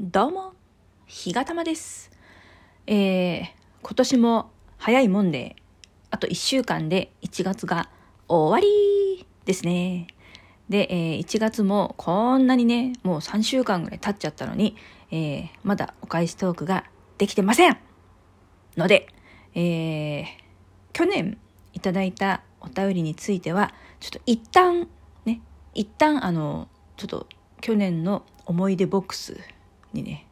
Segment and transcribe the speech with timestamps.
[0.00, 0.52] どうも、
[1.06, 2.12] ひがたまです。
[2.86, 3.46] えー、
[3.82, 5.56] 今年も早いもんで、
[6.12, 7.90] あと1週間で1月が
[8.28, 10.06] 終わりですね。
[10.68, 14.76] で、えー1月もこんなにね、もう3週間ぐらい経っちゃったのに、
[15.10, 16.84] えーまだお返しトークが
[17.18, 17.76] できてません
[18.76, 19.08] ので、
[19.56, 20.24] えー
[20.92, 21.38] 去年
[21.72, 24.86] いただいたお便りについては、ちょっと一旦
[25.24, 25.40] ね、
[25.74, 27.26] 一旦あの、ちょっと
[27.60, 29.36] 去年の思い出ボックス
[29.92, 30.26] にね、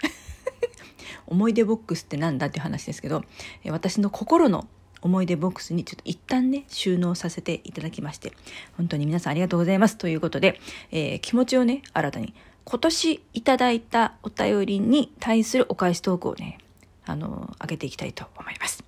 [1.26, 3.24] 思い出ボックスってなんだっていう話ですけど、
[3.66, 4.66] 私の心の
[5.00, 8.32] 思い出ボックスにちょっと一旦ね、収納させていただきまして、
[8.76, 9.96] 本当に皆さんありがとうございます。
[9.96, 10.60] ということで、
[10.90, 12.34] えー気持ちをね、新たに、
[12.64, 16.58] 今年いただいたお便りに対するお返しトークをね、
[17.06, 18.84] あの上げていきたいと思います。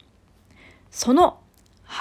[0.91, 1.41] その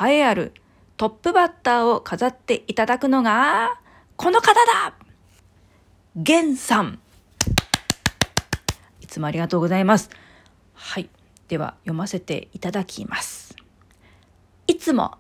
[0.04, 0.54] 栄えある
[0.98, 3.80] トップバッターを飾っていただくのが、
[4.18, 4.94] この方だ
[6.18, 7.00] ゲンさん
[9.20, 10.10] つもありがとうございます。
[10.74, 11.10] はい。
[11.50, 13.56] では、読ませていただきます。
[14.68, 15.18] いつも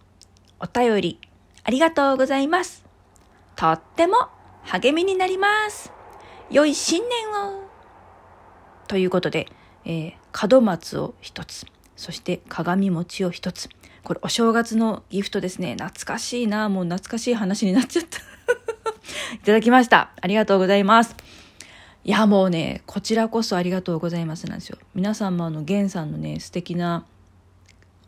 [0.60, 1.20] お便り
[1.64, 2.86] ありがとうございます。
[3.56, 4.30] とっても
[4.64, 5.92] 励みになります。
[6.50, 7.64] 良い新年を
[8.88, 9.48] ということで、
[9.86, 10.14] えー
[10.48, 13.68] 門松を一つ、そして鏡餅を一つ。
[14.04, 15.74] これお正月のギフトですね。
[15.74, 16.70] 懐かしいな。
[16.70, 18.20] もう懐かしい話になっちゃった。
[19.36, 20.12] いただきました。
[20.22, 21.16] ありがとうございます。
[22.06, 24.78] いや、もうね、こちらこそありがとうございますなんですよ。
[24.96, 27.06] 皆さんもあの、ゲンさんのね、素敵な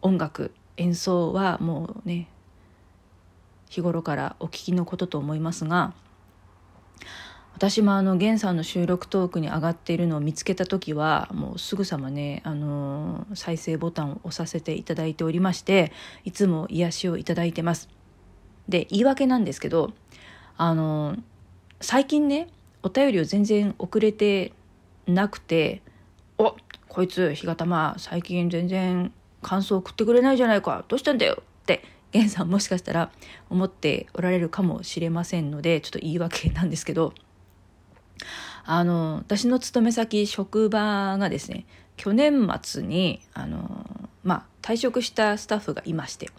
[0.01, 2.27] 音楽、演奏はもうね、
[3.69, 5.93] 日頃からお聞きのことと思いますが、
[7.53, 15.91] 私もあの源さんの収録トークに上がっているのを見つけた時はもうすぐさまね、あのー再生ボタンを押させていただいておりまして
[16.23, 17.87] いつも癒しをいただいてます
[18.67, 19.91] で言い訳なんですけど
[20.57, 21.19] あのー
[21.81, 22.47] 最近ね
[22.83, 24.53] お便りを全然遅れて
[25.07, 25.81] なくて
[26.37, 26.55] 「お
[26.87, 31.83] こいつ日がたま最近全然感想送ってくれないじゃないかどうしたんだよ」って
[32.13, 33.11] 源さんもしかしたら
[33.49, 37.13] 思っておられるかもしれませんのでちょっと言い訳なんですけど
[38.63, 41.65] あの私の勤め先職場がですね
[41.97, 46.29] 去年末にあの、まあ、退職したスタッフがいまして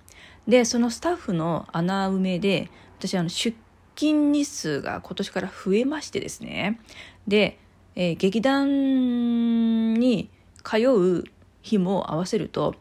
[0.49, 3.56] でそのスタッフの穴埋めで私あの出
[3.94, 6.80] 勤日数が今年から増えましてですね
[7.26, 7.58] で、
[7.94, 10.30] えー劇団に
[10.64, 11.25] 通う
[11.62, 12.75] 日も合わせると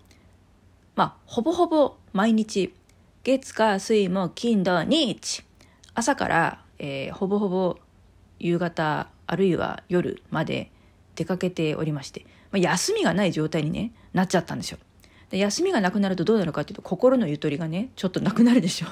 [0.95, 2.73] まあほぼほぼ毎日
[3.23, 5.43] 月火水木金土日
[5.93, 7.77] 朝から、えーほぼほぼ
[8.39, 10.71] 夕方あるいは夜まで
[11.15, 14.77] 出かけておりまして、まあ、休みがない状態に、ね、なっちゃったんですよ。
[15.29, 18.87] で休みがなくなるとどうなるかっていうと心のゆとりがねちょっとなくなるでしょ。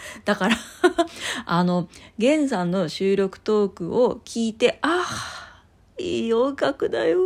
[0.24, 0.56] だから
[1.46, 1.88] あの
[2.18, 5.62] 源さんの収録トークを聞いてああ
[5.98, 7.20] いい音楽だよ。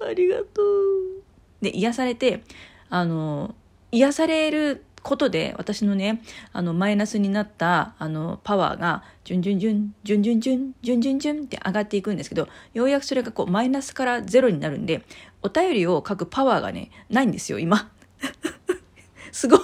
[0.00, 1.22] ありがとう。
[1.62, 2.42] で癒されて
[2.88, 3.54] あの
[3.92, 6.22] 癒されることで私のね
[6.52, 15.04] あのマイナスになったあのパワーがジュンジュンジュンジュンジュンジュンジュンジュンジュンって上がっていくんですけどようやくそれがこうマイナスからゼロになるんで
[15.42, 17.90] お便りを書くパワーがねないんですよ今。
[19.32, 19.60] すごい。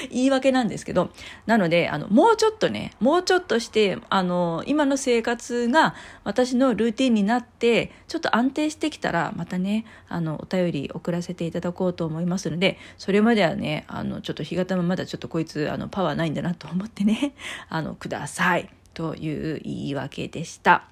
[0.10, 1.10] 言い訳なんですけど
[1.46, 5.94] なのであのもうちょっとねもうちょっとしてあの今の生活が
[6.24, 17.32] 私のルーティンになってちょっと安定してきたらまたねあのお便り送らせていただこうと思いますのでそれまではねあのちょっと日がもまだちょっとこいつあのパワーないんだなと思ってね
[17.68, 18.68] あのください。
[18.92, 20.84] という言い訳でした。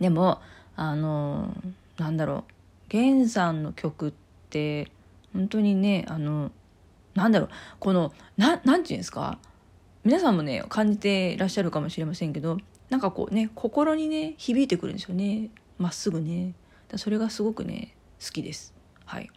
[0.00, 0.40] でも
[0.76, 1.54] あの
[1.98, 2.52] なんだろう。
[2.92, 4.12] 源さんの曲っ
[4.50, 4.90] て
[5.32, 6.50] 本当にねあの
[7.14, 9.38] なんだろうこのななんていうんですか？
[10.04, 15.50] 皆さんもね感じてらっしゃるかもしれませんけどなんかこうね心にね響いてくるんですよね。
[15.78, 16.54] まっすぐね。
[16.96, 17.94] それがすごくね
[18.24, 18.74] 好きです。
[19.04, 19.30] はい。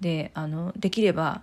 [0.00, 1.42] であのできれば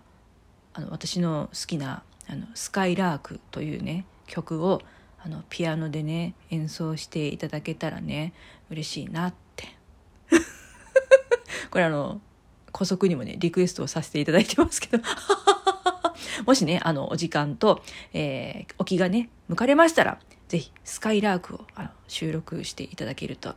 [0.73, 4.81] あの私の好きなあの「スカイラーク」というね曲を
[5.23, 8.33] あのピアノでね演奏していただけたらね
[8.69, 9.67] 嬉しいなって。
[11.71, 12.21] これあの
[12.73, 15.03] 古速にもねリクエストをさせていただいてますけど。
[16.49, 20.17] もしねあのお時間と、えーお気がね向かれましたら
[20.47, 23.53] ぜひスカイラークをあの収録していただけると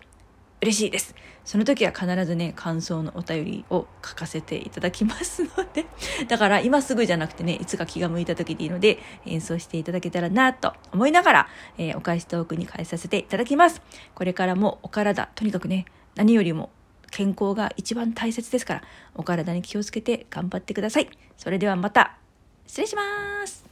[0.61, 1.15] 嬉しいです。
[1.43, 5.87] その時は必ずね感想のお便りを書かせていただきますので
[6.29, 11.49] だから今すぐじゃなくてねいつか気が向いた時でいいので演奏していただけたらなと思いながら、
[11.79, 13.81] えーお返しトークに返させていただきます。
[14.15, 16.69] これからもお体とにかくね何よりも
[17.11, 18.83] 健康が一番大切ですから
[19.15, 21.09] お体に気をつけて頑張ってください。
[21.39, 22.22] それではまた。
[22.67, 23.72] 失礼します。